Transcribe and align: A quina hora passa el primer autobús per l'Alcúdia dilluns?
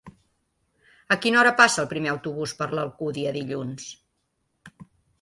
A 1.15 1.17
quina 1.25 1.39
hora 1.41 1.51
passa 1.61 1.79
el 1.85 1.91
primer 1.93 2.13
autobús 2.15 2.57
per 2.63 2.69
l'Alcúdia 2.79 3.37
dilluns? 3.39 3.89